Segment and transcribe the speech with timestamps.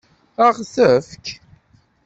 [0.45, 1.25] Ad ɣ-t-tefk?